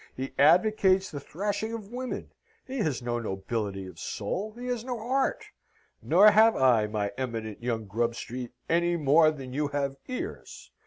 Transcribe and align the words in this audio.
He 0.17 0.33
advocates 0.39 1.11
the 1.11 1.19
thrashing 1.19 1.73
of 1.73 1.91
women! 1.91 2.31
He 2.65 2.79
has 2.79 3.03
no 3.03 3.19
nobility 3.19 3.85
of 3.85 3.99
soul! 3.99 4.51
He 4.57 4.65
has 4.65 4.83
no 4.83 4.97
heart!" 4.97 5.45
Nor 6.01 6.31
have 6.31 6.55
I, 6.55 6.87
my 6.87 7.11
eminent 7.19 7.61
young 7.61 7.85
Grubstreet! 7.85 8.49
any 8.67 8.97
more 8.97 9.29
than 9.29 9.53
you 9.53 9.67
have 9.67 9.97
ears. 10.07 10.71